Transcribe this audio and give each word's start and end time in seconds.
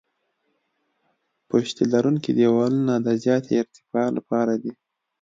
پشتي 1.49 1.83
لرونکي 1.93 2.31
دیوالونه 2.39 2.93
د 3.05 3.07
زیاتې 3.23 3.53
ارتفاع 3.61 4.07
لپاره 4.17 4.53
دي 4.63 4.71